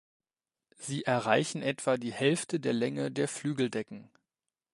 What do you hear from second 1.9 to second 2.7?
die Hälfte